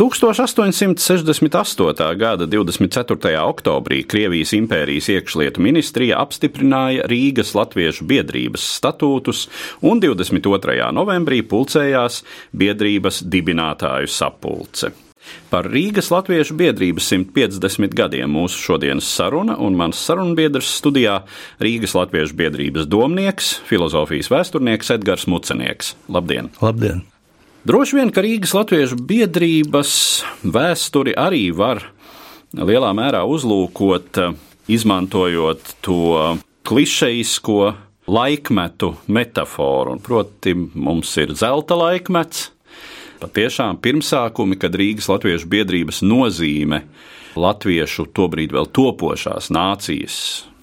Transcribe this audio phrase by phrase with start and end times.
[0.00, 2.16] 1868.
[2.16, 3.44] gada 24.
[3.44, 9.42] oktobrī Krievijas impērijas iekšlietu ministrija apstiprināja Rīgas Latviešu biedrības statūtus,
[9.84, 10.88] un 22.
[10.96, 12.24] novembrī pulcējās
[12.56, 14.88] biedrības dibinātāju sapulce.
[15.52, 21.28] Par Rīgas Latviešu biedrības 150 gadiem mūsu šodienas saruna un mans sarunbiedrs studijā
[21.60, 25.92] Rīgas Latviešu biedrības domnieks, filozofijas vēsturnieks Edgars Mucenieks.
[26.08, 26.48] Labdien!
[26.64, 27.04] Labdien!
[27.60, 29.90] Droši vien, ka Rīgas Latviešu biedrības
[30.48, 31.82] vēsturi arī var
[32.56, 34.16] lielā mērā uzlūkot,
[34.64, 37.58] izmantojot to klišejisko
[38.08, 39.98] laikmetu metaforu.
[40.00, 42.48] Proti, mums ir zelta laikmets,
[43.20, 46.86] patiešām pirmsākumi, kad Rīgas Latviešu biedrības nozīme
[47.36, 50.16] latviešu tobrīd vēl topošās nācijas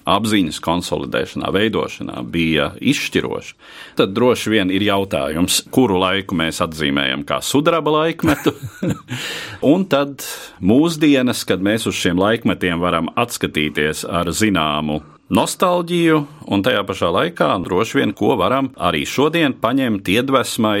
[0.08, 3.54] apziņas konsolidēšanā, veidošanā bija izšķiroša.
[3.98, 8.54] Tad droši vien ir jautājums, kuru laiku mēs atzīmējam kā sudraba laikmetu,
[9.72, 10.24] un tad
[10.64, 15.02] mūsdienas, kad mēs uz šiem laikmetiem varam atskatīties ar zināmu
[15.34, 20.80] nostalģiju, un tajā pašā laikā droši vien ko varam arī šodien paņemt iedvesmai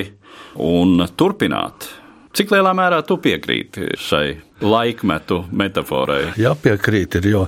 [0.64, 1.90] un turpināt.
[2.36, 4.26] Cik lielā mērā tu piekrīti šai
[4.64, 6.32] laikmetu metaforai?
[6.40, 7.44] Jā, piekrīt, ir, jo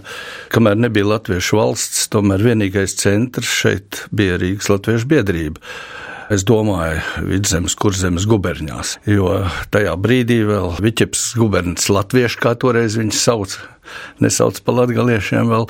[0.52, 5.64] kamēr nebija Latviešu valsts, tomēr vienīgais centrs šeit bija Rīgas Latviešu biedrība.
[6.30, 9.32] Es domāju, vidzemes, kurzemes guberņās, jo
[9.74, 13.56] tajā brīdī vēl Viķeps gubernis latvieši, kā toreiz viņus sauc,
[14.22, 15.66] nesauc par latgaliešiem vēl,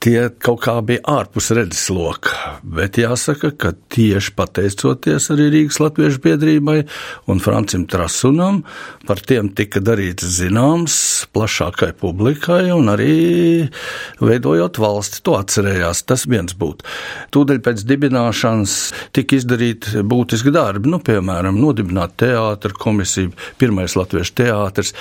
[0.00, 2.32] tie kaut kā bija ārpus redzesloka.
[2.64, 6.78] Bet jāsaka, ka tieši pateicoties arī Rīgas Latviešu biedrībai
[7.30, 8.62] un Francim Trasunam,
[9.08, 10.96] par tiem tika darīts zināms
[11.34, 13.14] plašākai publikai un arī
[14.24, 15.20] veidojot valsti.
[15.28, 16.88] To atcerējās, tas viens būtu.
[17.36, 18.76] Tūdaļ pēc dibināšanas
[19.16, 24.94] tika izdarīti būtiski darbi, nu, piemēram, nodibināt teātra komisiju, pirmais latviešu teātris,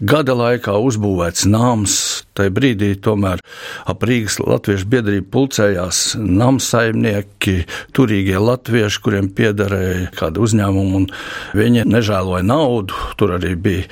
[0.00, 3.42] gada laikā uzbūvēts nams, tajā brīdī tomēr
[3.88, 7.56] ap Rīgas Latviešu biedrību pulcējās namsaimnieki,
[7.96, 11.08] turīgie latvieši, kuriem piederēja kāda uzņēmuma, un
[11.56, 12.96] viņi nežēloja naudu.
[13.18, 13.86] Tur arī bija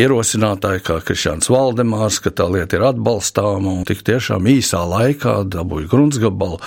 [0.00, 5.90] ierosinātāji, kā Krišāns Valdemārs, ka tā lieta ir atbalstāma, un tik tiešām īsā laikā dabūja
[5.90, 6.60] gruntsgabalu,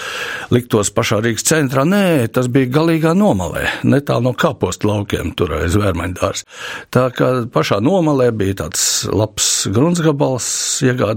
[0.53, 1.85] liktos pašā Rīgas centrā.
[1.88, 6.45] Nē, tas bija galīgā nomalē, netālu no kapostu laukiem, tur aiz vērmaņdārs.
[6.94, 10.47] Tā kā pašā nomalē bija tāds labs gruntsgabals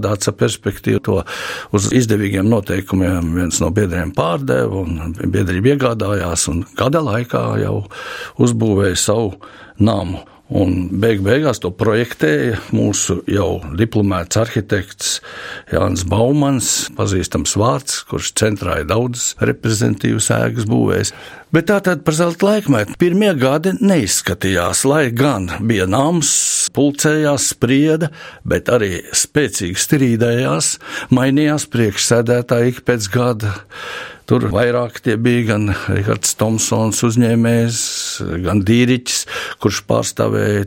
[0.07, 1.17] iegādāts ar perspektīvu to
[1.75, 7.85] uz izdevīgiem noteikumiem viens no biedriem pārdeva, un biedrība iegādājās, un gada laikā jau
[8.39, 9.35] uzbūvēja savu
[9.79, 10.23] namu.
[10.47, 15.17] Un beig beigās to projektēja mūsu jau diplomēts arhitekts
[15.73, 21.11] Jānis Baumans, pazīstams vārds, kurš centrā ir daudzas reprezentatīvas ēkas būvējis.
[21.51, 26.31] Bet tā tad par zelta laikmetu pirmie gadi neizskatījās, lai gan bija nams,
[26.75, 28.13] pulcējās, sprieda,
[28.47, 30.77] bet arī spēcīgi strīdējās,
[31.11, 33.57] mainījās priekšsēdētāji ik pēc gada.
[34.27, 37.81] Tur vairāk tie bija gan Rihards Tomsons uzņēmējs,
[38.43, 39.21] gan Dīriķis,
[39.63, 40.65] kurš pārstāvēja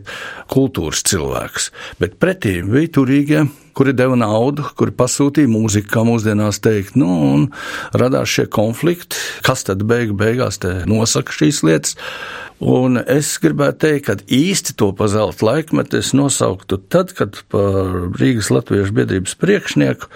[0.49, 1.67] kultūras cilvēks.
[2.01, 3.43] Bet pretī bija turīgie,
[3.77, 7.43] kuri deva naudu, kuri pasūtīja mūziku, kā mūsdienās teikt, nu, un
[7.93, 10.57] radās šie konflikti, kas tad beig beigās
[10.89, 11.99] nosaka šīs lietas.
[12.65, 18.09] Un es gribētu teikt, ka īsti to pa zelta laikmetu es nosauktu tad, kad par
[18.17, 20.09] Rīgas Latviešu biedrības priekšnieku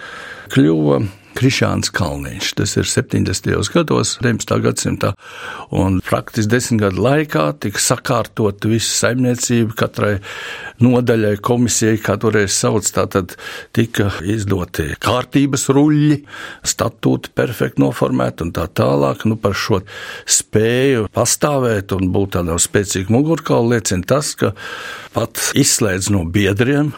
[0.53, 0.99] kļuva
[1.35, 2.51] Krišāns Kalniņš.
[2.59, 3.51] Tas ir 70.
[3.73, 4.55] gados, 19.
[4.63, 5.11] gadsimtā,
[5.75, 10.13] un praktiski desmit gadu laikā tika sakārtot visa saimniecība katrai
[10.83, 13.35] nodaļai, komisijai, kā toreiz sauc, tātad
[13.75, 16.19] tika izdoti kārtības ruļļi,
[16.67, 19.27] statūti perfekti noformēti un tā tālāk.
[19.29, 19.81] Nu, par šo
[20.29, 24.53] spēju pastāvēt un būt tādam spēcīgam mugurkaulam liecina tas, ka
[25.15, 26.91] pat izslēdz no biedriem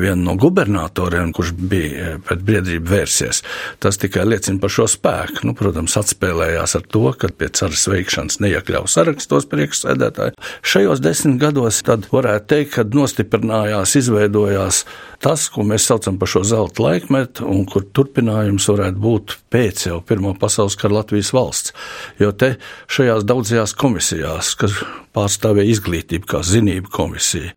[0.00, 3.40] vienu no gubernatoriem, kurš bija pret biedrību vērsies.
[3.82, 5.44] Tas tikai liecina par šo spēku.
[5.48, 10.36] Nu, protams, atspēlējās ar to, ka pie caras veikšanas neiekļauj sarakstos priekšsēdētāji.
[10.64, 14.84] Šajos desmit gados tad varētu teikt, ka nostiprinājās, izveidojās
[15.24, 20.00] tas, ko mēs saucam par šo zelta laikmetu, un kur turpinājums varētu būt pēc jau
[20.04, 21.74] Pirmā pasaules kara Latvijas valsts.
[22.20, 22.54] Jo te
[22.92, 24.76] šajās daudzajās komisijās, kas
[25.16, 27.54] pārstāvēja izglītību kā zinību komisija,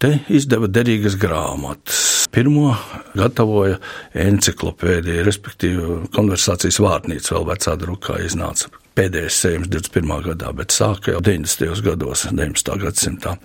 [0.00, 2.19] te izdeva derīgas grāmatas.
[2.30, 2.74] Pirmo
[3.18, 3.80] gatavoja
[4.14, 10.10] enciklopēdiju, respektīvi konversācijas vārnīca vēl vecā drukā iznāca pēdējais sējums 21.
[10.28, 11.82] gadā, bet sāka jau 90.
[11.86, 12.76] gados, 19.
[12.82, 13.36] gadsimtā.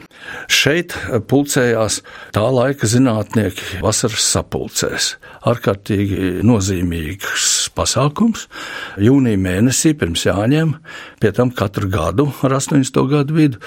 [0.51, 0.95] Šeit
[1.29, 2.01] pulcējās
[2.35, 5.13] tā laika zinātnieki vasaras sapulcēs.
[5.47, 8.47] Ārkārtīgi nozīmīgs pasākums.
[9.01, 10.75] Jūnija mēnesī pirms jāņem,
[11.21, 13.01] pie tam katru gadu ar 80.
[13.11, 13.61] gadu vidu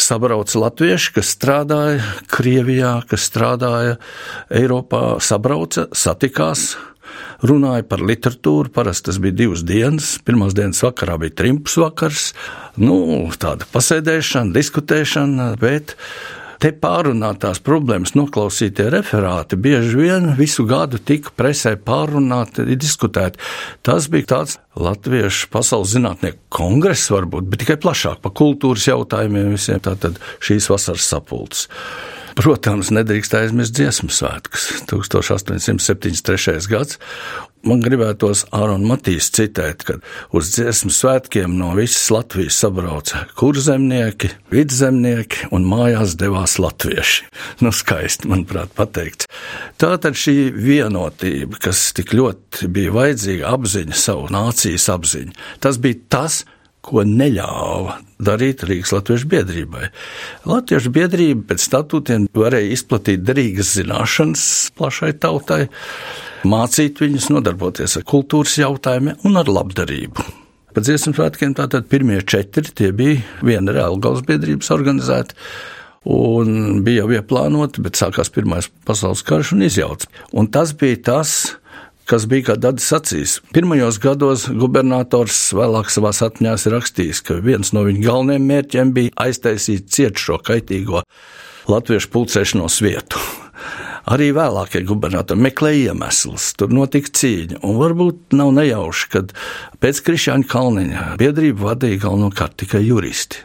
[0.00, 3.98] sabrauc latvieši, kas strādāja Krievijā, kas strādāja
[4.50, 6.72] Eiropā, sabrauca, satikās
[7.46, 8.72] runāja par literatūru.
[8.74, 10.12] Parasti tas bija divas dienas.
[10.24, 12.30] Pirmās dienas vakarā bija trimps vakars,
[12.80, 12.98] nu,
[13.40, 15.96] tāda pasēdēšana, diskutēšana, bet
[16.60, 23.40] te pārunātās problēmas, noklausītie referāti bieži vien visu gadu tika presē pārunāti, diskutēti.
[23.86, 29.82] Tas bija tāds Latviešu pasaules zinātnieku kongress, varbūt, bet tikai plašāk par kultūras jautājumiem visiem.
[29.82, 31.68] Tātad šīs vasaras sapulces.
[32.38, 34.68] Protams, nedrīkst aizmirst dziesmu svētkus.
[34.88, 36.70] 1873.
[36.70, 37.00] gads.
[37.66, 40.04] Man gribētos Āronu Matīs citēt, kad
[40.36, 47.26] uz dziesmu svētkiem no visas Latvijas sabrauca kurzemnieki, vidzemnieki un mājās devās latvieši.
[47.60, 49.28] Nu, skaisti, manuprāt, pateikts.
[49.80, 56.40] Tātad šī vienotība, kas tik ļoti bija vajadzīga, apziņa savu nācijas apziņu, tas bija tas,
[56.80, 59.90] ko neļāva darīt Rīgas Latviešu biedrībai.
[60.48, 64.44] Latviešu biedrība pēc statūtiem varēja izplatīt derīgas zināšanas
[64.80, 65.66] plašai tautai,
[66.48, 70.24] mācīt viņus nodarboties ar kultūras jautājumiem un ar labdarību.
[70.70, 75.34] Pēc dziesmu svētkiem tātad pirmie četri tie bija viena reāla galvas biedrības organizēta.
[76.10, 80.08] Un bija jau ieplānoti, bet sākās Pirmais pasaules karš un izjauts.
[80.32, 81.34] Un tas bija tas,
[82.08, 83.36] kas bija, kā Dārns sacīs.
[83.54, 89.14] Pirmajos gados gubernators vēlāk savā atmiņās ir rakstījis, ka viens no viņa galvenajiem mērķiem bija
[89.26, 91.04] aiztaisīt ciet šo kaitīgo
[91.70, 93.20] latviešu pulcēšanos vietu.
[94.10, 97.60] Arī vēlākie gubernatori meklēja iemeslus, tur notika cīņa.
[97.66, 99.34] Un varbūt nav nejauši, kad
[99.82, 103.44] pēc Krišāņa Kalniņa biedrību vadīja galvenokārt tikai juristi.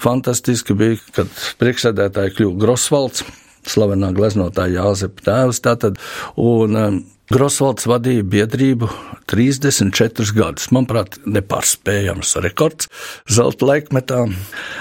[0.00, 1.28] Fantastiski bija, kad
[1.60, 3.26] priekšsēdētāji kļuva Grosvalds,
[3.70, 5.62] slavenā gleznotāja Jāzepa tēvs.
[5.64, 6.02] Tātad,
[6.36, 6.98] un, um,
[7.28, 8.86] Grosvalds vadīja biedrību
[9.28, 10.70] 34 gadus.
[10.72, 12.88] Manuprāt, nepārspējams rekords
[13.28, 14.22] zelta laikmetā.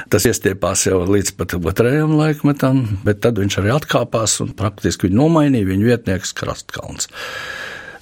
[0.08, 5.20] Tas iestiepās jau līdz pat otrajam laikmetam, bet tad viņš arī atkāpās un praktiski viņu
[5.26, 7.12] nomainīja viņa vietnieks Krastkalns.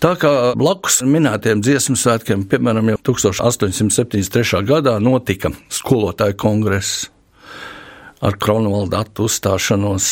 [0.03, 4.61] Tā kā blakus minētiem dziesmu svētkiem, piemēram, jau 1873.
[4.67, 7.07] gadā notika skolotāju kongress
[8.25, 10.09] ar Kronvalda datu uzstāšanos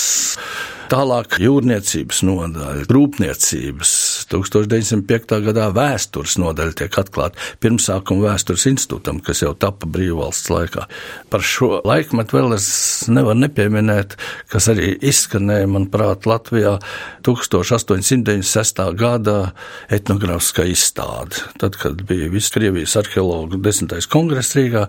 [0.93, 3.93] Tālāk jūrniecības nodaļa, rūpniecības,
[4.33, 5.37] 1905.
[5.45, 10.87] gadā vēstures nodaļa tiek atklāta pirmsākuma vēstures institūtam, kas jau tapa brīvvalsts laikā.
[11.33, 12.67] Par šo laikmetu vēl es
[13.11, 14.17] nevaru nepieminēt,
[14.51, 16.77] kas arī izskanēja, manuprāt, Latvijā
[17.25, 18.83] 1896.
[18.99, 19.37] gada
[19.93, 21.43] etnogrāfiskā izstāde.
[21.61, 24.87] Tad, kad bija viss Krievijas arheologu desmitais kongress Rīgā,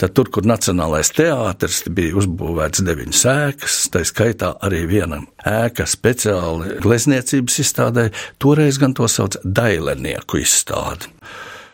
[0.00, 6.78] tad tur, kur Nacionālais teātris bija uzbūvēts deviņas ēkas, tā skaitā arī vienam ēka speciāli
[6.82, 8.08] glezniecības izstādē,
[8.42, 11.12] toreiz gan to sauc dailenieku izstādi.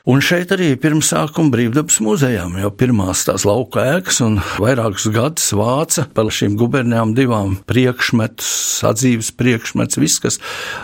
[0.02, 6.08] Un šeit arī pirmsākuma brīvdabas muzejām jau pirmās tās lauka ēkas un vairākus gadus vāca
[6.10, 8.50] par šīm gubernijām divām priekšmetus,
[8.90, 10.40] atzīves priekšmetus, viss, kas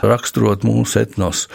[0.07, 1.49] raksturot mūsu etnos.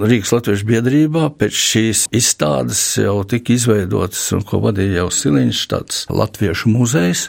[0.00, 6.04] Rīgas Latvijas biedrībā pēc šīs izstādes jau tika izveidots, un ko vadīja jau Siliņš, tāds
[6.08, 7.28] latviešu muzejs,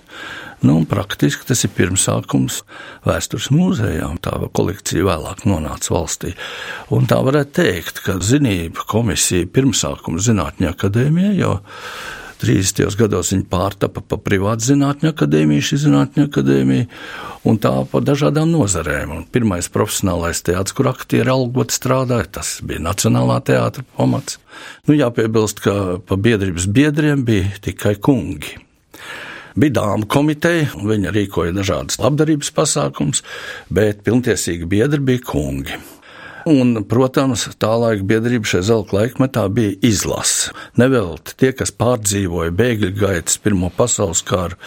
[0.61, 2.63] Nu, praktiski tas ir pirmsākums
[3.07, 4.17] vēstures mūzejām.
[4.19, 6.33] Tā kolekcija vēlāk nonāca valstī.
[6.91, 11.53] Un tā varētu teikt, ka zinība komisija pirmsākums zinātņu akadēmijā jau
[12.39, 12.95] 30.
[12.99, 16.87] gados viņa pārtapa pa privātu zinātņu akadēmiju, šī zinātņu akadēmija,
[17.47, 19.11] un tā pa dažādām nozarēm.
[19.15, 24.39] Un pirmais profesionālais teātris, kur aktieri algot strādāja, tas bija Nacionālā teātra pamats.
[24.87, 28.55] Nu, jāpiebilst, ka pa biedrības biedriem bija tikai kungi.
[29.57, 33.23] Bija dāmas komiteja, viņa rīkoja dažādas labdarības pasākumus,
[33.73, 35.79] bet pilntiesīgi biedri bija kungi.
[36.49, 40.53] Un, protams, tā laika biedrība šajā zelta laikmetā bija izlase.
[40.79, 44.57] Nevelti tie, kas pārdzīvoja bēgļu gaitas, Pirmo pasaules kāru,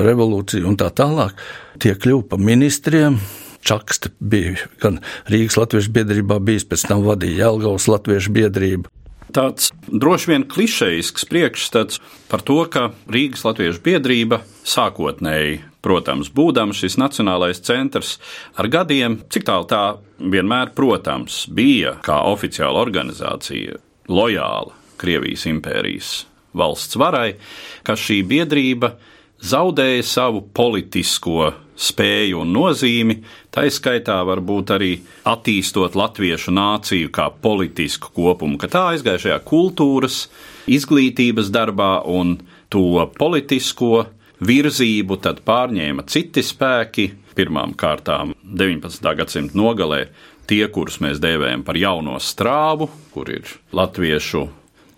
[0.00, 1.38] revolūciju un tā tālāk,
[1.80, 3.20] tie kļuva par ministriem,
[3.64, 4.98] Čakste bija gan
[5.32, 8.90] Rīgas Latviešu biedrībā, bijis pēc tam vadīja Jelgavas Latviešu biedrību.
[9.34, 11.98] Tāds droši vien klišejisks priekšstats
[12.30, 18.20] par to, ka Rīgas Latviešu biedrība sākotnēji, protams, būdams šis nacionālais centrs,
[18.54, 19.82] ar gadiem, cik tālu tā
[20.22, 26.12] vienmēr, protams, bija kā oficiāla organizācija lojāla Krievijas impērijas
[26.54, 27.34] valsts varai,
[27.82, 28.94] ka šī biedrība
[29.42, 33.18] zaudēja savu politisko spēju un nozīmi,
[33.54, 34.92] tā izskaitā varbūt arī
[35.26, 40.24] attīstot latviešu nāciju kā politisku kopumu, ka tā aizgāja šajā kultūras,
[40.70, 42.38] izglītības darbā un
[42.72, 44.06] to politisko
[44.44, 49.14] virzību tad pārņēma citi spēki, pirmām kārtām 19.
[49.18, 50.04] gadsimta nogalē
[50.48, 54.46] tie, kurus mēs dēvējam par jauno strāvu, kur ir latviešu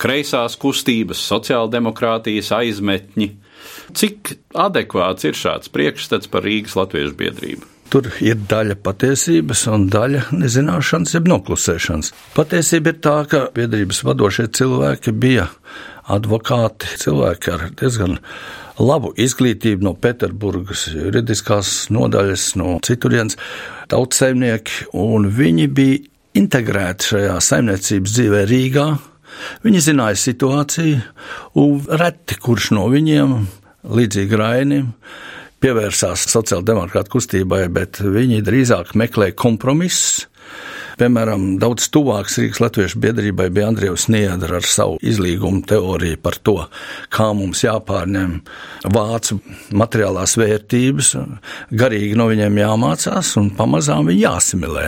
[0.00, 3.30] kreisās kustības, sociāldemokrātijas aizmetņi.
[3.96, 7.72] Cik adekvāts ir šāds priekšstats par Rīgas Latviešu biedrību?
[7.86, 12.10] Tur ir daļa patiesības un daļa nezināšanas, jeb noklusēšanas.
[12.34, 15.46] Patiesība ir tā, ka biedrības vadošie cilvēki bija
[16.10, 18.18] advokāti, cilvēki ar diezgan
[18.82, 23.38] labu izglītību no Pēterburgas juridiskās nodaļas, no citurienes
[23.92, 26.02] tautsaimnieki, un viņi bija
[26.36, 28.88] integrēti šajā saimniecības dzīvē Rīgā,
[29.64, 31.00] Viņi zināja situāciju,
[31.62, 33.34] un reti kurš no viņiem,
[33.96, 34.92] līdzīgi Rainim,
[35.62, 40.26] pievērsās sociāldemokrāta kustībai, bet viņi drīzāk meklēja kompromisus
[40.96, 46.54] Piemēram, daudz tuvāks Rīgas Latviešu biedrībai bija Andrievs Niedra ar savu izlīgumu teoriju par to,
[47.12, 48.30] kā mums jāpārņem
[48.94, 49.36] vācu
[49.76, 51.10] materiālās vērtības,
[51.76, 54.86] garīgi no viņiem jāmācās un pamazām viņi jāsimilē.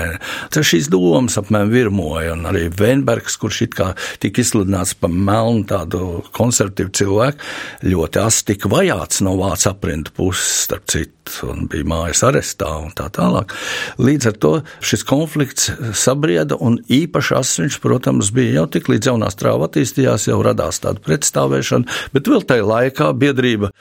[0.54, 3.90] Tas šīs domas apmēram virmoja, un arī Veinbergs, kurš it kā
[4.22, 7.52] tika izsludināts par melnu tādu konservatīvu cilvēku,
[7.84, 12.96] ļoti asti tika vajāts no vācu aprindu puses, starp citu un bija mājas arestā un
[12.96, 13.52] tā tālāk.
[14.00, 15.68] Līdz ar to šis konflikts
[15.99, 21.02] sabrieda, un īpaši asins, protams, bija jau tik līdz jaunā strāva attīstījās, jau radās tāda
[21.05, 23.73] pretstāvēšana, bet vēl tajā laikā biedrība.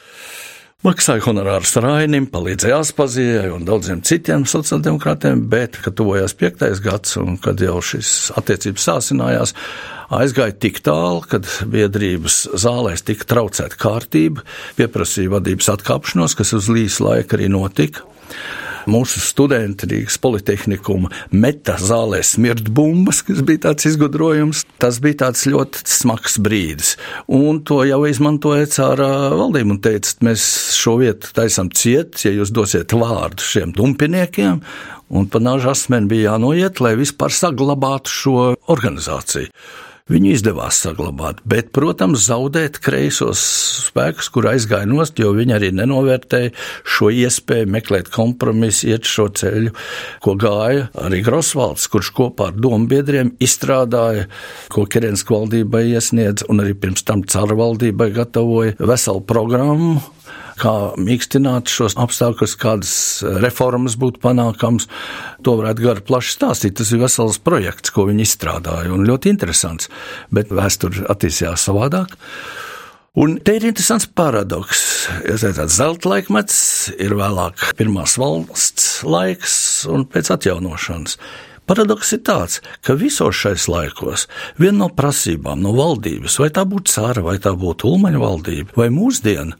[0.85, 7.39] Maksāja honorārus Rainim, palīdzēja Aspazijai un daudziem citiem sociāldemokrātiem, bet, kad tuvojās piektais gads un
[7.41, 9.55] kad jau šis attiecības sāsinājās,
[10.13, 14.45] aizgāja tik tālu, kad biedrības zālēs tika traucēta kārtība,
[14.77, 18.05] pieprasīja vadības atkāpšanos, kas uz līdz laika arī notika
[18.89, 24.63] mūsu studenti Rīgas Politehnikuma meta zālē smirt bumbas, kas bija tāds izgudrojums.
[24.81, 26.95] Tas bija tāds ļoti smags brīdis.
[27.27, 30.45] Un to jau izmantoja cārā valdība un teica, mēs
[30.77, 34.61] šo vietu taisam ciet, ja jūs dosiet vārdu šiem dumpiniekiem.
[35.07, 38.39] Un pa nāžu asmeni bija jānoiet, lai vispār saglabātu šo
[38.73, 39.53] organizāciju.
[40.07, 43.41] Viņu izdevās saglabāt, bet, protams, zaudēt kreisos
[43.89, 46.53] spēkus, kur aizgāja nost, jo viņi arī nenovērtēja
[46.87, 49.73] šo iespēju meklēt kompromisu, iet šo ceļu,
[50.23, 54.29] ko gāja arī Grosvalds, kurš kopā ar domu biedriem izstrādāja,
[54.71, 59.97] ko Kerens valdībai iesniedz, un arī pirms tam caru valdībai gatavoja veselu programmu
[60.59, 62.93] kā mīkstināt šos apstākļus, kādas
[63.43, 64.89] reformas būtu panākams.
[65.45, 66.77] To varētu gari plaši stāstīt.
[66.79, 69.91] Tas ir vesels projekts, ko viņi izstrādāja, un ļoti interesants,
[70.33, 72.17] bet vēsture attīstījās savādāk.
[73.17, 74.81] Un te ir interesants paradoks.
[75.25, 76.57] Ja tāds zelta laikmets,
[77.01, 79.55] ir vēlāk pirmās valsts laiks
[79.89, 81.17] un pēc atjaunošanas.
[81.67, 86.93] Paradoks ir tāds, ka visos šais laikos viena no prasībām no valdības, vai tā būtu
[86.93, 89.57] cāra, vai tā būtu ulmaņa valdība, vai mūsdiena,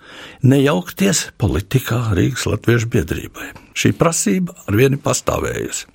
[0.48, 3.52] nejaukties politikā Rīgas Latviešu biedrībai.
[3.76, 5.90] Šī prasība ar vienu pastāvējusi.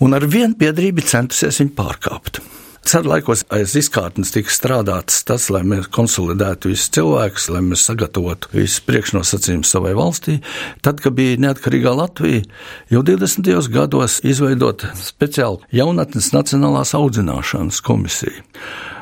[0.00, 2.40] Un ar vienu biedrību centusies viņu pārkāpt.
[2.86, 8.52] Ceru laikos aiz izkārtnes tika strādāts tas, lai mēs konsolidētu visus cilvēkus, lai mēs sagatavotu
[8.54, 10.38] visus priekšnosacījumus savai valstī.
[10.84, 12.44] Tad, kad bija neatkarīgā Latvija,
[12.92, 13.50] jau 20.
[13.74, 18.46] gados izveidot speciālu jaunatnes nacionālās audzināšanas komisiju.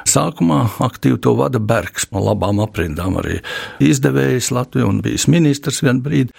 [0.06, 3.40] Sākumā aktīvi to vada Bergs, no labām aprindām arī
[3.82, 6.34] izdevējs Latvijā un bijis ministrs vienu brīdi.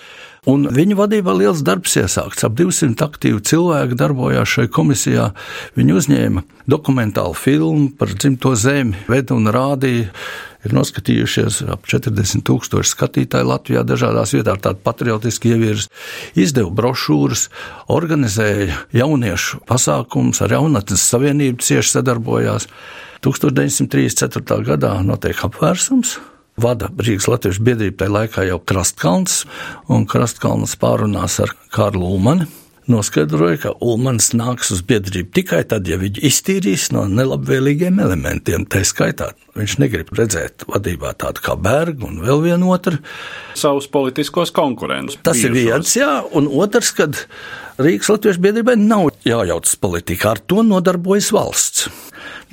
[0.47, 2.45] Un viņa vadībā liels darbs iesākts.
[2.47, 5.25] Ap 200 aktīvu cilvēku darbojās šajā komisijā.
[5.75, 10.13] Viņi uzņēma dokumentālu filmu par dzimto zemi, veda un rādīja.
[10.65, 15.91] Ir noskatījušies ap 40 tūkstoši skatītāju Latvijā, dažādās vietās, tādu patriotisku ievirzi,
[16.39, 17.45] izdeva brošūras,
[17.93, 22.71] organizēja jauniešu pasākumus, ar jaunatnes savienību cieši sadarbojās.
[23.23, 24.63] 1934.
[24.67, 26.17] gadā notiek apvērsums
[26.61, 29.43] vada Rīgas Latvijas biedrība tajā laikā jau Krastkalns,
[29.93, 32.47] un Krastkalns pārunās ar Kārlu Ulmani.
[32.87, 38.63] noskaidroja, ka Ulmans nāks uz biedrību tikai tad, ja viņu iztīrīs no nelabvēlīgiem elementiem.
[38.63, 43.01] Tā skaitā viņš negrib redzēt vadībā tādu kā Bergu un vēl vienu otru.
[43.59, 45.19] Savus politiskos konkurentus.
[45.19, 45.49] Tas bijušos.
[45.51, 47.19] ir viens, jā, un otrs, kad
[47.77, 51.89] Rīgas Latviešu biedrībai nav jājaucas politikā, ar to nodarbojas valsts.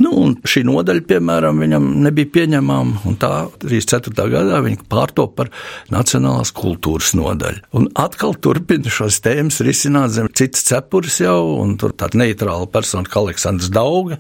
[0.03, 3.31] Nu, šī nodaļa, piemēram, viņam nebija pieņemama, un tā
[3.63, 4.27] 34.
[4.33, 5.51] gadā viņa pārtop par
[5.95, 7.63] Nacionālās kultūras nodaļu.
[7.79, 13.07] Un atkal turpina šos tēmas risināt zem citas cepures jau, un tur tāda neitrāla persona
[13.07, 14.19] kā Aleksandrs Dauga,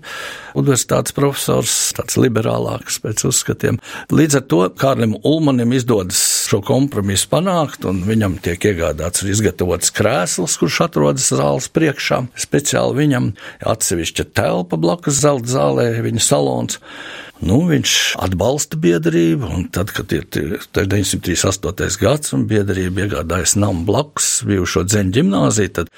[0.54, 3.80] universitātes profesors, tāds liberālāks pēc uzskatiem.
[4.14, 9.90] Līdz ar to Kārlim Ulmanim izdodas šo kompromisu panākt, un viņam tiek iegādāts un izgatavots
[9.96, 12.22] krēsls, kurš atrodas zāles priekšā.
[12.38, 13.30] Speciāli viņam
[13.74, 16.80] atsevišķa telpa blakus zelta zālē, viņa salons.
[17.44, 21.99] Nu, viņš atbalsta biedrību, un tad, kad ir 938.
[22.00, 25.90] gads un biedrība iegādājas namu blakus bijušo dzeņu ģimnāziju, tad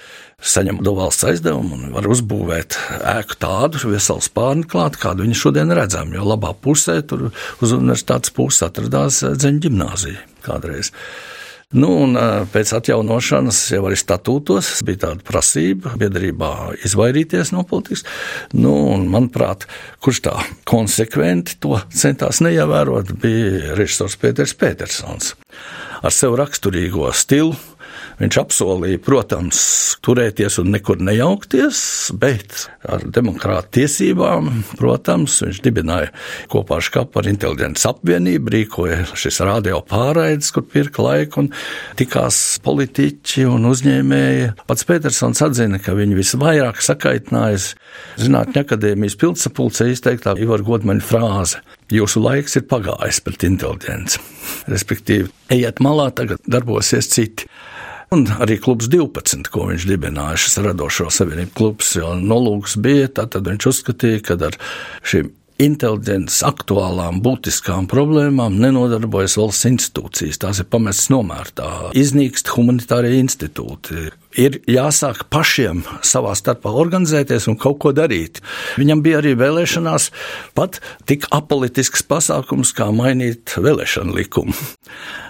[0.43, 2.79] saņem do valsts aizdevumu un var uzbūvēt
[3.13, 8.35] ēku tādu veselu spārnu klāt, kādu viņi šodien redzam, jo labā pusē tur uz universitātes
[8.35, 10.91] puses atradās dzeņu ģimnāzija kādreiz.
[11.75, 12.15] Nu, un,
[12.53, 16.51] pēc atjaunošanas jau arī statūtos bija tāda prasība biedrībā
[16.87, 18.05] izvairīties no politikas.
[18.55, 19.67] Nu, un, manuprāt,
[19.99, 20.37] kurš tā
[20.69, 25.35] konsekventi to centās neievērot, bija režisors Pēters Petersons
[26.07, 27.57] ar sev raksturīgo stilu
[28.17, 29.59] Viņš apsolīja, protams,
[30.01, 31.81] turēties un nekur nejaukties,
[32.17, 36.09] bet ar demokrātu tiesībām, protams, viņš dibināja
[36.53, 41.51] kopā ar škapu ar inteliģences apvienību, rīkoja šis radio pārraides, kur pirka laiku un
[42.01, 44.49] tikās politiķi un uzņēmēji.
[44.65, 47.75] Pats Petersons atzina, ka viņi visvairāk sakaitinājas
[48.17, 51.61] Zinātņu akadēmijas pilsapulcē izteiktā Ivar Godmaņa frāze.
[51.93, 54.23] Jūsu laiks ir pagājis pret inteliģenci.
[54.73, 57.47] Respektīvi, ejiet malā, tagad darbosies citi.
[58.15, 63.35] Un arī klubs 12, ko viņš dibināja, šis radošo savienību klubs, jo nolūks bija, tad
[63.43, 64.59] viņš uzskatīja, ka ar
[65.03, 65.33] šīm
[65.63, 70.41] inteliģences, aktuālām, būtiskām problēmām nenodarbojas valsts institūcijas.
[70.43, 71.71] Tās ir pamestas nomērtā.
[71.97, 74.11] Iznīkst humanitārie institūti.
[74.37, 78.43] Ir jāsāk pašiem savā starpā organizēties un kaut ko darīt.
[78.77, 80.11] Viņam bija arī vēlēšanās
[80.59, 84.53] pat tik apolitisks pasākums, kā mainīt vēlēšanu likumu.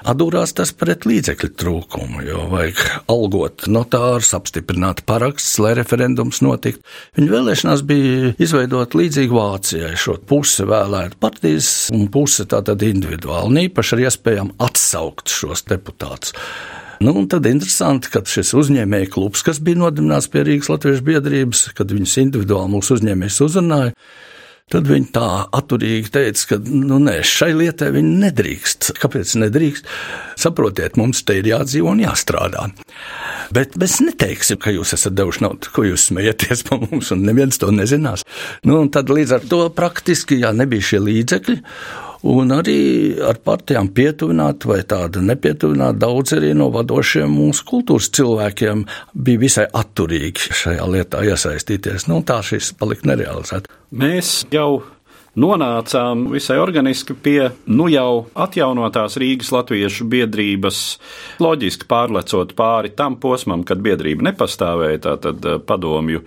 [0.07, 6.83] Atdūrās tas pret līdzekļu trūkumu, jo vajag algot notārus, apstiprināt paraksts, lai referendums notiktu.
[7.19, 13.51] Viņa vēlēšanās bija izveidot līdzīgi Vācijai šo sakot, puse vēlētu partijas un puse tātad individuāli,
[13.51, 16.33] un īpaši ar iespējām atsaukt šos deputātus.
[17.01, 21.73] Nu, un tad interesanti, ka šis uzņēmēju klubs, kas bija nodibināts pie Rīgas Latviešu biedrības,
[21.77, 23.93] kad viņus individuāli mūsu uzņēmējs uzrunāja,
[24.67, 28.89] Tad viņi tā atturīgi teica, ka nu, nē, šai lietai viņi nedrīkst.
[28.99, 29.87] Kāpēc nedrīkst?
[30.43, 32.65] Saprotiet, mums te ir jādzīvo un jāstrādā.
[33.55, 37.63] Bet mēs neteiksim, ka jūs esat devuši naudu, ko jūs smējaties par mums, un neviens
[37.63, 38.27] to nezinās.
[38.67, 41.57] Nu, tad līdz ar to praktiski, ja nebija šie līdzekļi,
[42.27, 42.81] un arī
[43.23, 46.01] ar partijām pietuvināt vai tādu nepietuvināt.
[46.03, 48.85] Daudz arī no vadošiem mūsu kultūras cilvēkiem
[49.15, 52.09] bija visai atturīgi šajā lietā iesaistīties.
[52.11, 53.73] Nu, tā šis palika nerealizēta.
[53.97, 54.83] Mēs jau
[55.37, 60.81] nonācām visai organiski pie nu jau atjaunotās Rīgas Latviešu biedrības,
[61.43, 66.25] loģiski pārlecot pāri tam posmam, kad biedrība nepastāvēja, tātad eh, padomju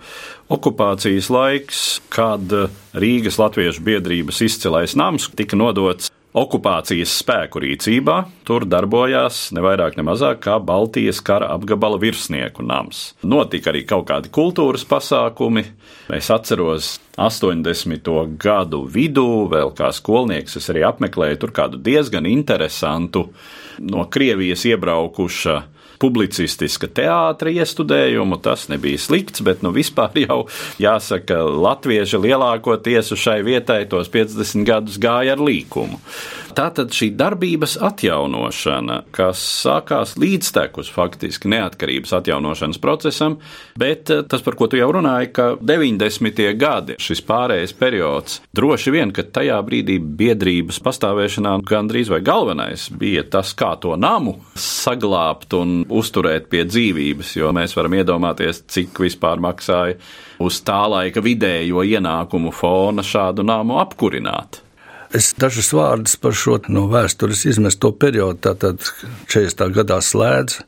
[0.50, 2.54] okupācijas laiks, kad
[2.94, 8.16] Rīgas Latviešu biedrības izcilais nams tika nodots okupācijas spēku rīcībā.
[8.46, 13.14] Tur darbojās ne vairāk, ne mazāk kā Baltijas kara apgabala virsnieku nams.
[13.26, 15.64] Notika arī kaut kādi kultūras pasākumi.
[16.14, 18.12] Es atceros 80.
[18.40, 23.28] gadu vidū, vēl kā skolnieks, es arī apmeklēju tur kādu diezgan interesantu
[23.80, 25.58] no Krievijas iebraukuša
[26.00, 28.40] publicistiska teātra iestudējumu.
[28.44, 30.40] Tas nebija slikts, bet nu, vispār jau
[30.80, 36.00] jāsaka, latvieši lielākoties uz šai vietai tos 50 gadus gāja ar līkumu.
[36.56, 43.38] Tātad šī darbības atjaunošana, kas sākās līdztekus faktiski neatkarības atjaunošanas procesam,
[43.78, 46.42] bet eh, tas, par ko tu jau runāji, ka 90.
[46.60, 53.24] gadi, šis pārējais periods, droši vien, ka tajā brīdī biedrības pastāvēšanā gandrīz vai galvenais bija
[53.30, 59.42] tas, kā to namu saglabāt un uzturēt pie dzīvības, jo mēs varam iedomāties, cik vispār
[59.42, 59.98] maksāja
[60.42, 64.64] uz tā laika vidējo ienākumu fona šādu nāmu apkurināt.
[65.10, 68.78] Es dažus vārdus par šo no vēstures izmesto periodu, tātad
[69.26, 69.72] 40.
[69.74, 70.60] gadā slēdz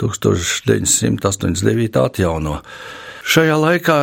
[0.00, 1.98] 1989.
[2.00, 2.62] atjauno.
[3.26, 3.96] Šajā laikā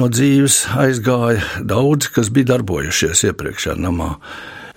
[0.00, 4.16] no dzīves aizgāja daudzi, kas bija darbojušies iepriekšējā namā.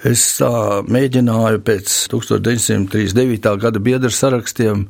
[0.05, 3.49] Es tā mēģināju pēc 1939.
[3.63, 4.85] gada biedru sarakstiem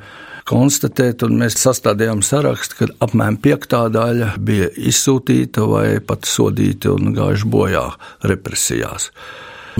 [0.50, 7.16] konstatēt, un mēs sastādījām sarakstu, ka apmēram piektā daļa bija izsūtīta vai pat sodīta un
[7.16, 7.88] gājuši bojā
[8.28, 9.12] represijās.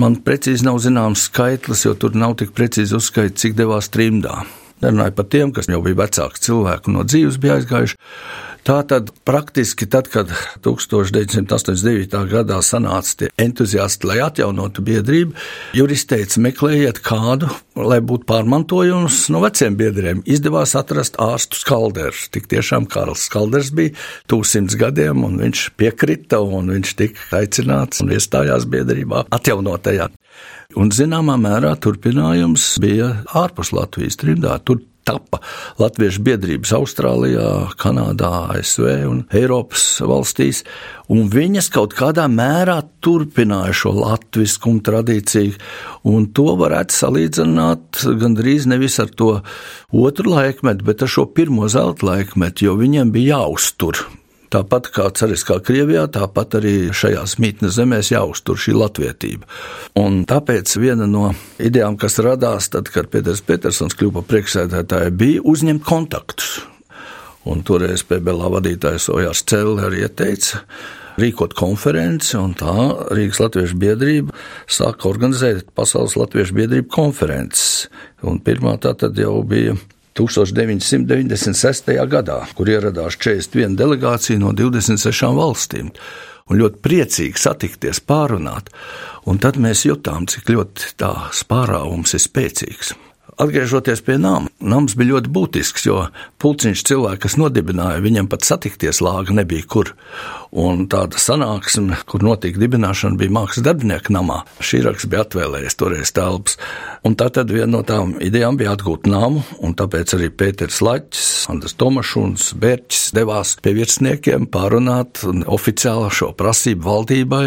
[0.02, 4.40] Man precīzi nav zināms skaitlis, jo tur nav tik precīzi uzskaits, cik devās trimdā.
[4.84, 7.96] Nerunāju par tiem, kas jau bija vecāki cilvēki no dzīves bija aizgājuši.
[8.64, 10.30] Tā tad praktiski tad, kad
[10.64, 12.14] 1989.
[12.30, 15.36] gadā sanāca tie entuziasti, lai atjaunotu biedrību,
[15.76, 20.24] jurists teica, meklējiet kādu, lai būtu pārmantojums no veciem biedriem.
[20.24, 22.16] Izdevās atrast ārstu Skalderu.
[22.32, 23.92] Tik tiešām Karls Skalders bija
[24.32, 30.08] tūsimts gadiem, un viņš piekrita, un viņš tika aicināts un iestājās biedrībā atjaunotajā.
[30.80, 34.56] Un zināmā mērā turpinājums bija ārpus Latvijas trimdā.
[34.66, 35.38] Tur tapa
[35.78, 37.46] Latviešu biedrības Austrālijā,
[37.80, 40.62] Kanādā, ASV un Eiropas valstīs,
[41.12, 45.54] un viņas kaut kādā mērā turpināja šo latviskumu tradīciju,
[46.08, 49.30] un to varētu salīdzināt gandrīz nevis ar to
[49.92, 54.06] otru laikmetu, bet ar šo pirmo zelta laikmetu, jo viņiem bija jāuztur
[54.54, 59.48] Tāpat kā Cariskā Krievijā, tāpat arī šajās mītnes zemēs jāuztur šī latvietība.
[59.98, 65.42] Un tāpēc viena no idejām, kas radās tad, kad Pēters Petersons kļuva par priekšsēdētāju, bija
[65.50, 66.60] uzņemt kontaktus.
[67.50, 70.62] Un toreiz PBLā vadītājs Ojārs Cēlē arī ieteica
[71.18, 72.74] rīkot konferenci, un tā
[73.10, 74.38] Rīgas Latviešu biedrība
[74.70, 77.88] sāka organizēt Pasaules Latviešu biedrību konferences.
[78.22, 79.74] Un pirmā tā tad jau bija
[80.14, 81.90] 1996.
[82.10, 85.90] gadā, kur ieradās 41 delegācija no 26 valstīm.
[86.50, 88.68] Un ļoti priecīgi satikties, pārunāt.
[89.26, 92.92] Un tad mēs jutām, cik ļoti tā spārāvums ir spēcīgs.
[93.34, 96.04] Atgriežoties pie nama, nams bija ļoti būtisks, jo
[96.38, 99.90] pulciņš cilvēki, kas nodibināja, viņam pat satikties lāga nebija kur.
[100.54, 104.44] Un tāda sanāksme, kur notika dibināšana, bija mākslas darbinieku namā.
[104.62, 106.60] Šī raksts bija atvēlējies toreiz telpas.
[107.04, 111.32] Un tā tad viena no tām idejām bija atgūt namu, un tāpēc arī Pēters Laķis,
[111.50, 117.42] Andris Tomašs un Bērķis devās pie virsniekiem pārunāt oficiāli šo prasību valdībai,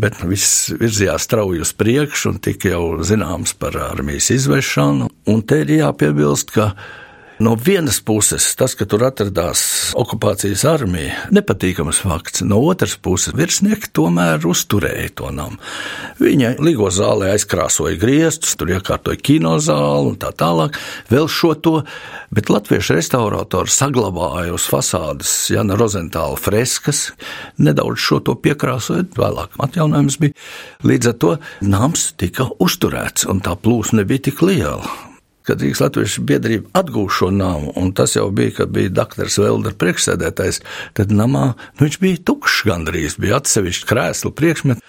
[0.00, 5.12] bet viss virzījās strauji uz priekšu un tika jau zināms par armijas izvešanu.
[5.28, 6.72] Un te ir jāpiebilst, ka
[7.38, 9.60] No vienas puses, tas, ka tur atradās
[9.98, 12.42] okupācijas armija, nepatīkams fakts.
[12.42, 15.54] No otras puses, virsnieki tomēr uzturēja to namu.
[16.18, 20.80] Viņa Ligo zālē aizkrāsoja griestus, tur iekārtoja kinozāli un tā tālāk.
[21.14, 21.76] Vēl šo to,
[22.34, 27.12] bet latviešu restauratori saglabāja uz fasādes Jana Rozentāla freskas,
[27.54, 30.34] nedaudz šo to piekrāsojot, vēlāk atjaunojums bija.
[30.82, 35.07] Līdz ar to nams tika uzturēts un tā plūsma nebija tik liela
[35.48, 39.76] kad Rīgas Latviešu biedrība atgūst šo namu, un tas jau bija, kad bija doktors Velder
[39.80, 40.62] priekšsēdētājs,
[40.98, 44.84] tad namā nu, viņš bija tukšs gandrīz, bija atsevišķi krēslu priekšmeti.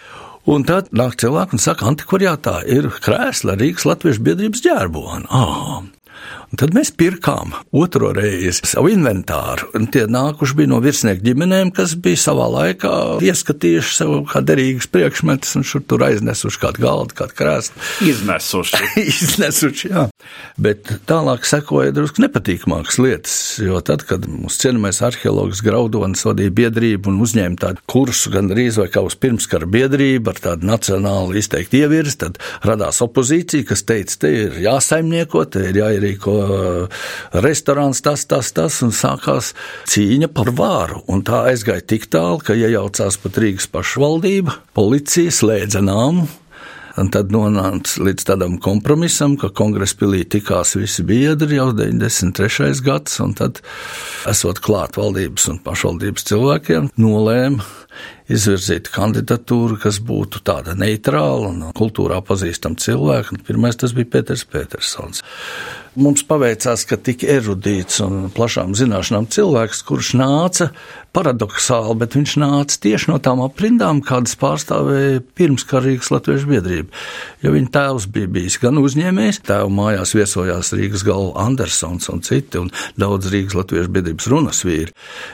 [0.49, 5.27] Un tad nāk cilvēki un saka, antikvariātā ir krēsla Rīgas Latviešu biedrības ģērbona.
[5.29, 5.81] Ah,
[6.49, 9.69] Un tad mēs pirkām otro reizi savu inventāru.
[9.77, 12.93] Un tie nākuši bija no virsnieku ģimenēm, kas bija savā laikā
[13.25, 17.85] ieskatījuši sev kā derīgus priekšmetus un šur tur aiznesuši kādu galdu, kādu krēslu.
[18.09, 18.81] Iznesuši.
[19.13, 20.07] Iznesuši, jā.
[20.59, 27.13] Bet tālāk sekoja drusku nepatīkamākas lietas, jo tad, kad mums cienījamais arheologs Graudonis vadīja biedrību
[27.13, 32.17] un uzņēma tādu kursu gandrīz vai kā uz pirmskara biedrību ar tādu nacionālu izteikti ievirs,
[32.19, 36.35] tad radās opozīcija, kas teica, te ir jāsaimnieko, te ir jāierīko
[37.45, 39.53] restorāns, tas, tas, tas, un sākās
[39.89, 41.05] cīņa par vāru.
[41.07, 46.27] Un tā aizgāja tik tālu, ka iejaucās pat Rīgas pašvaldība, policija slēdza nāmu.
[46.97, 52.81] Un tad nonāca līdz tādam kompromisam, ka kongresa pilī tikās visi biedri jau 93.
[52.85, 53.61] gads, un tad,
[54.29, 57.67] esot klāt valdības un pašvaldības cilvēkiem, nolēma
[58.29, 63.41] izvirzīt kandidatūru, kas būtu tāda neitrāla un kultūrā pazīstama cilvēka.
[63.47, 65.23] Pirmais tas bija Pēters Petersons.
[65.99, 70.69] Mums paveicās, ka tik erudīts un plašām zināšanām cilvēks, kurš nāca
[71.11, 76.93] paradoxāli, bet viņš nāca tieši no tām aprindām, kādas pārstāvēja pirmskarīgas Latviešu biedrība.
[77.43, 82.61] Jo viņa tēvs bija bijis gan uzņēmējs, tēva mājās viesojās Rīgas galva Andersons un citi,
[82.61, 82.69] un
[83.01, 84.93] daudz Rīgas Latviešu biedrības runas vīri.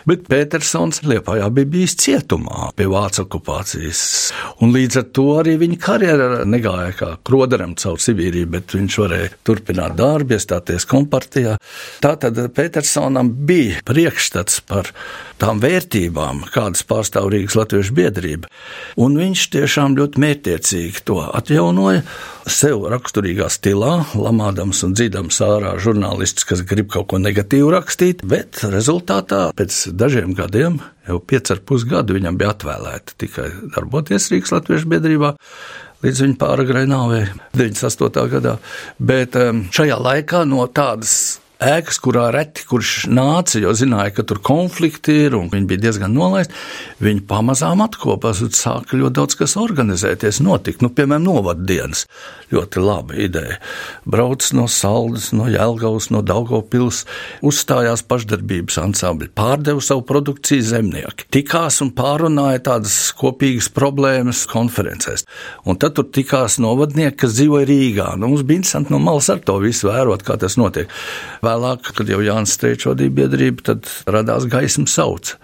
[0.10, 4.02] Bet Petersons Liepājā bija bijis cietumā pie Vācu okupācijas,
[4.64, 9.34] un līdz ar to arī viņa karjera negāja kā kroderam caur Sibīriju, bet viņš varēja
[9.46, 10.55] turpināt darbu, iestāties
[10.90, 11.58] kompartijā.
[12.04, 14.92] Tātad Petersonam bija priekšstats par
[15.42, 18.50] tām vērtībām, kādas pārstāv Rīgas Latviešu biedrība,
[19.02, 22.06] un viņš tiešām ļoti mērķiecīgi to atjaunoja
[22.52, 28.62] sev raksturīgā stilā, lamādams un dzīdams ārā žurnālists, kas grib kaut ko negatīvu rakstīt, bet
[28.70, 35.36] rezultātā pēc dažiem gadiem, jau 5,5 gadu viņam bija atvēlēta tikai darboties Rīgas Latviešu biedrībā,
[36.06, 37.24] līdz viņa pāragrai nāvei
[37.58, 38.28] 98.
[38.36, 38.58] gadā.
[39.00, 41.16] Bet um, šajā laikā no tādas
[41.64, 46.14] ēkas, kurā reti kurš nāca, jo zināja, ka tur konflikti ir un viņi bija diezgan
[46.16, 46.54] nolaisti.
[47.04, 50.84] Viņi pamazām atkopās un sāka ļoti daudz kas organizēties, notikt.
[50.84, 52.06] Nu, piemēram, novaddienas.
[52.54, 53.58] Ļoti laba ideja.
[54.06, 57.04] Brauc no Saldas, no Jēlgavas, no Daugopils,
[57.46, 61.26] uzstājās pašdarbības ansambļi, pārdeva savu produkciju zemnieki.
[61.34, 65.26] Tikās un pārunāja tādas kopīgas problēmas konferencēs.
[65.66, 68.12] Un tad tur tikās novadnieki, kas dzīvoja Rīgā.
[68.20, 70.92] Nu, mums bija interesanti no malas ar to visu vērot, kā tas notiek.
[71.56, 75.38] Vēlāk, kad jau Jānis Strečs vadīja biedrību, tad radās gaismas sauce.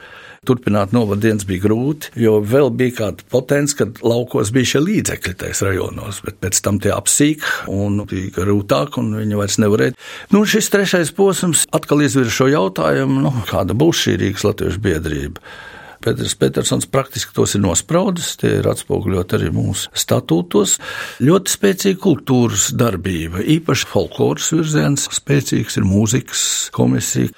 [0.43, 5.61] Turpināt novadienas bija grūti, jo vēl bija kāda potence, kad laukos bija šie līdzekļi tajos
[5.67, 9.95] rajonos, bet pēc tam tie apsīk un bija grūtāk, un viņi vairs nevarēja.
[10.33, 15.45] Nu, šis trešais posms atkal izvirza šo jautājumu, nu, kāda būs šī Rīgas Latviešu biedrība.
[16.01, 20.77] Pēters Petersons praktiski tos ir nospraudis, tie ir atspoguļot arī mūsu statūtos.
[21.23, 27.31] Ļoti spēcīga kultūras darbība, īpaši folkloras virziens, spēcīgs ir mūzikas komisija.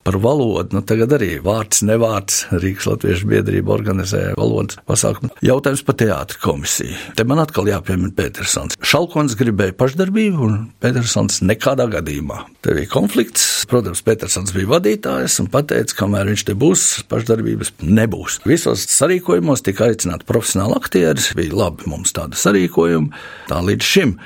[0.00, 5.28] Par valodu, nu tagad arī vārds, nevārds, Rīgas Latviešu biedrība organizēja valodas pasākumu.
[5.44, 6.96] Jautājums par teātri komisiju.
[7.18, 8.78] Te man atkal jāpiemina Petersons.
[8.80, 12.40] Šalkons gribēja pašdarbību, un Petersons nekādā gadījumā.
[12.64, 13.44] Te bija konflikts.
[13.68, 18.40] Protams, Petersons bija vadītājs un pateica, kamēr viņš te būs, pašdarbības nebūs.
[18.48, 23.12] Visos sarīkojumos tika aicināti profesionāli aktieri, bija labi mums tāda sarīkojuma.
[23.52, 24.16] Tā līdz šim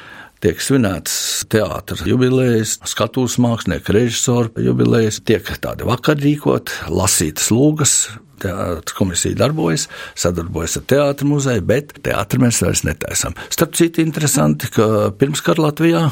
[0.44, 7.96] tiek svinētas teātris jubilejas, skatuves mākslinieku režisoru jubilejas, tiek tādi vakar rīkot, lasītas lūgas.
[8.44, 9.86] Teātris komisija darbojas,
[10.18, 13.36] sadarbojas ar teātrus muzeju, bet teātrī mēs vairs netaisām.
[13.54, 16.02] Starp citu, interesanti, ka pirmskara Latvijā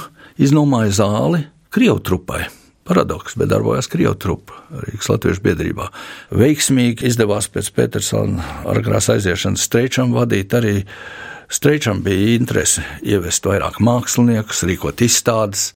[0.41, 1.43] iznomāja zāli
[1.75, 2.47] Krievu trupai.
[2.89, 5.91] Paradoks, bet darbojās Krievijas trupa Rīgas Latvijas biedrībā.
[6.35, 10.81] Veiksmīgi izdevās pēc Petersona agrās aiziešanas streičam vadīt arī
[11.53, 15.75] Streičam bija interese ievest vairāk māksliniekus, rīkot izstādes,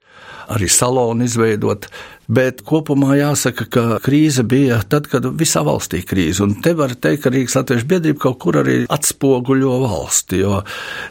[0.48, 1.84] arī salonu izveidot.
[2.32, 6.40] Bet kopumā jāsaka, ka krīze bija tad, kad visā valstī krīze.
[6.46, 10.40] Un te var teikt, ka Rīgas Latvijas biedrība kaut kur arī atspoguļo valsti.
[10.40, 10.64] Jo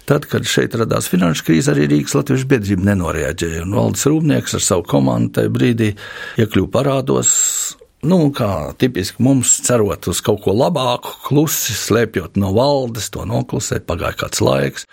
[0.10, 3.63] tad, kad šeit radās finanšu krīze, arī Rīgas Latvijas biedrība nenoreaģēja.
[3.69, 5.93] Un valdes rūpnieks ar savu komandu tajā brīdī
[6.41, 7.36] iekļuva parādos
[8.06, 13.88] nu, kā tipiski mums cerot uz kaut ko labāku, klusi slēpjot no valdes, to noklusēt,
[13.89, 14.88] pagāja kāds laiks.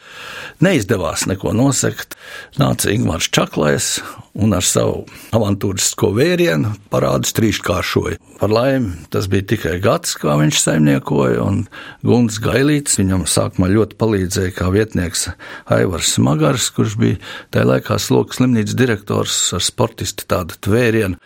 [0.64, 2.16] Neizdevās neko nosegt.
[2.60, 3.94] Nāca Ingūns Čaklais
[4.32, 5.02] un ar savu
[5.36, 8.18] avantūrisko vērienu parādus trīskāršoja.
[8.40, 11.60] Par laimi tas bija tikai gads, kā viņš saimniekoja, un
[12.06, 15.28] Gunts Gailīts viņam sākumā ļoti palīdzēja kā vietnieks
[15.72, 17.20] Aivars Magars, kurš bija
[17.54, 21.20] tajā laikā sloks slimnīcas direktors ar sportistu tādu tvērienu.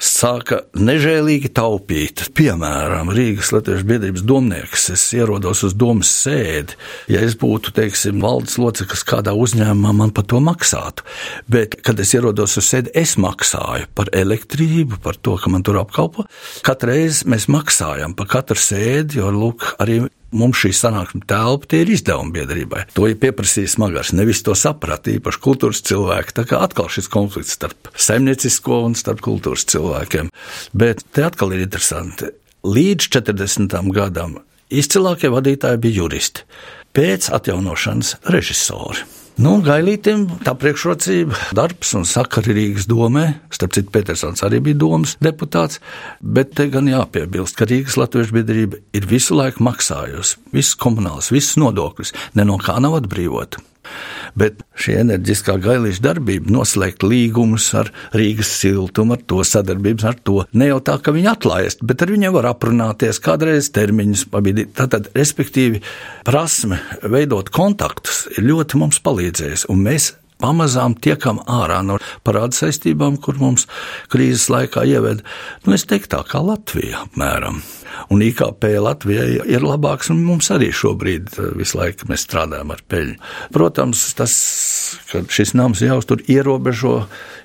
[0.00, 2.26] Sāka nežēlīgi taupīt.
[2.36, 6.76] Piemēram, Rīgas Latvijas biedrības domnieks, es ierodos uz domas sēdi.
[7.10, 11.08] Ja es būtu, teiksim, valdes loceklis kādā uzņēmumā, man par to maksātu.
[11.50, 15.78] Bet, kad es ierodos uz sēdi, es maksāju par elektrību, par to, ka man tur
[15.82, 16.26] apkalpo.
[16.66, 20.00] Katru reizi mēs maksājam par katru sēdi, jo lūk, arī
[20.36, 22.84] mums šī sanāksme telpa tie ir izdevumi biedrībai.
[22.96, 24.12] To ir pieprasījis smagars.
[24.16, 26.36] Nevis to saprata īpaši kultūras cilvēki.
[26.38, 30.30] Tā kā atkal šis konflikts starp saimniecisko un starp kultūras cilvēkiem.
[30.72, 32.30] Bet te atkal ir interesanti.
[32.66, 33.78] Līdz 40.
[33.96, 34.38] gadam
[34.70, 36.44] izcilākie vadītāji bija juristi,
[36.94, 39.19] pēc atjaunošanas režisori.
[39.38, 45.14] Nu, Gailītam tā priekšrocība, darbs un sakari Rīgas domē, starp citu, Petersons arī bija domas
[45.22, 45.78] deputāts,
[46.20, 51.60] bet te gan jāpiebilst, ka Rīgas Latviešu biedrība ir visu laiku maksājusi, visus komunālus, visus
[51.62, 53.62] nodokļus, ne no kā nav atbrīvota.
[54.38, 60.36] Bet šī enerģiskā gailīša darbība, noslēgt līgumus ar Rīgas siltumu, ar to sadarbības, ar to
[60.52, 64.74] ne jau tā, ka viņi atlaist, bet ar viņiem var aprunāties, kādreiz termiņus pabīdīt.
[64.78, 65.82] Tātad, respektīvi,
[66.28, 73.18] prasme veidot kontaktus ir ļoti mums palīdzējusi, un mēs pamazām tiekam ārā no parāda saistībām,
[73.22, 73.66] kur mums
[74.12, 75.24] krīzes laikā ieveda,
[75.66, 77.60] nu, es teiktu tā kā Latvija apmēram.
[78.14, 82.84] Un IKP Latvijai ir labāks, un mums arī šobrīd eh, visu laiku mēs strādājam ar
[82.90, 83.18] peļņu.
[83.54, 84.34] Protams, tas,
[85.10, 86.96] ka šis nams jāuztur ierobežo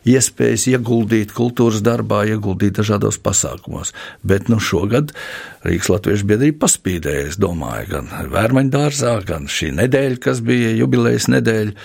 [0.09, 3.93] iespējas ieguldīt kultūras darbā, ieguldīt dažādos pasākumos.
[4.23, 5.13] Bet nu, šogad
[5.65, 11.29] Rīgas Latviešu biedrība paspīdēja, es domāju, gan Vērmaņu dārzā, gan šī nedēļa, kas bija jubilejas
[11.33, 11.75] nedēļa.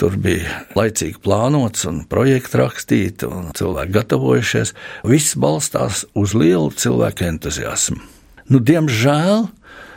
[0.00, 4.74] Tur bija laicīgi plānots un projekti rakstīti un cilvēki gatavojušies.
[5.08, 8.00] Viss balstās uz lielu cilvēku entuziasmu.
[8.46, 9.48] Nu, diemžēl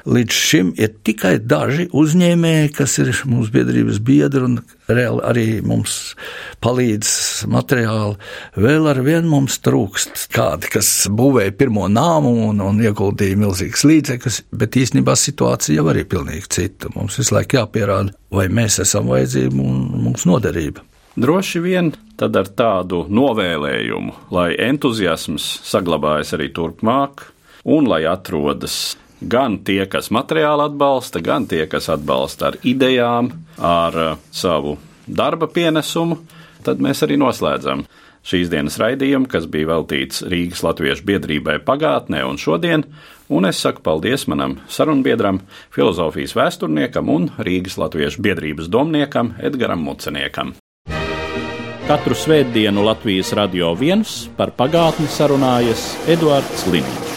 [0.08, 5.98] Līdz šim ir tikai daži uzņēmēji, kas ir mūsu biedrības biedri un reāli arī mums
[6.64, 7.12] palīdz
[7.52, 8.16] materiāli.
[8.60, 14.42] Vēl ar vienu mums trūkst kādi, kas būvēja pirmo nāmu un, un ieguldīja milzīgas līdzekļus,
[14.62, 16.94] bet īstenībā situācija jau arī pilnīgi cita.
[16.96, 20.86] Mums visu laiku jāpierāda, vai mēs esam vajadzīgi un mums noderība.
[21.20, 27.26] droši vien tad ar tādu novēlējumu, lai entuziasms saglabājas arī turpmāk,
[27.68, 33.98] un lai atrodas gan tie, kas materiāli atbalsta, gan tie, kas atbalsta ar idejām, ar
[34.00, 34.78] uh, savu
[35.08, 36.20] darba pienesumu,
[36.64, 37.86] tad mēs arī noslēdzam
[38.30, 42.86] šīs dienas raidījumu, kas bija veltīts Rīgas Latviešu biedrībai pagātnē un šodien,
[43.30, 45.42] un es saku paldies manam sarunbiedram,
[45.76, 50.56] filozofijas vēsturniekam un Rīgas Latviešu biedrības domniekam Edgaram Muceniekam.
[51.90, 57.09] Katru svētdienu Latvijas radio viens par pagātni sarunājas Eduards Līniņš.